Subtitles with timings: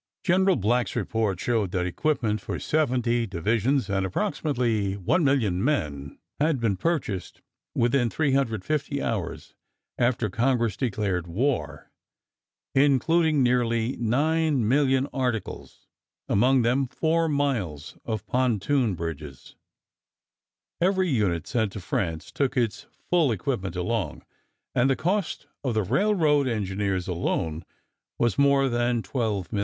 [0.23, 6.75] General Black's report showed that equipment for 70 divisions, or approximately 1,000,000 men, had been
[6.75, 7.43] purchased
[7.75, 9.53] within 350 hours
[9.99, 11.91] after Congress declared war,
[12.73, 15.85] including nearly 9,000,000 articles,
[16.27, 19.55] among them 4 miles of pontoon bridges.
[20.81, 24.23] Every unit sent to France took its full equipment along,
[24.73, 27.63] and the cost of the "railroad engineers" alone
[28.17, 29.59] was more than $12,000,000.